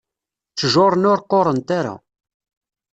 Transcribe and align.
Ttjur-nni 0.51 1.07
ur 1.13 1.19
qqurent 1.23 1.69
ara. 1.79 1.93